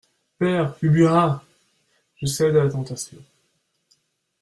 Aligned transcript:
Père 0.39 0.73
Ubu 0.81 1.05
Ah! 1.05 1.43
je 2.19 2.25
cède 2.25 2.55
à 2.57 2.63
la 2.63 2.71
tentation. 2.71 3.19